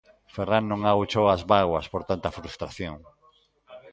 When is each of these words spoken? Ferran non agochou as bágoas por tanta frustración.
Ferran 0.35 0.63
non 0.67 0.81
agochou 0.91 1.25
as 1.29 1.41
bágoas 1.51 1.85
por 1.93 2.01
tanta 2.09 2.33
frustración. 2.37 2.95